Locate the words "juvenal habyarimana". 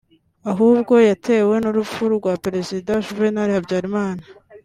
3.05-4.23